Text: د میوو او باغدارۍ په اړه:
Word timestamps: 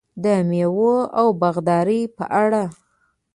د 0.23 0.25
میوو 0.49 0.93
او 1.19 1.27
باغدارۍ 1.39 2.01
په 2.17 2.25
اړه: 2.43 2.63